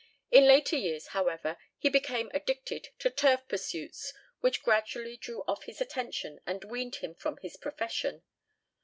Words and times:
In 0.31 0.47
later 0.47 0.75
years, 0.77 1.09
however, 1.09 1.57
he 1.77 1.87
became 1.87 2.31
addicted 2.33 2.87
to 2.97 3.11
turf 3.11 3.47
pursuits, 3.47 4.11
which 4.39 4.63
gradually 4.63 5.15
drew 5.15 5.43
off 5.47 5.65
his 5.65 5.79
attention 5.79 6.39
and 6.47 6.63
weaned 6.63 6.95
him 6.95 7.13
from 7.13 7.37
his 7.37 7.55
profession. 7.55 8.23